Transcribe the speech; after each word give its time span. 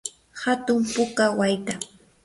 hantu 0.43 0.73
puka 0.93 1.25
wayta. 1.39 1.73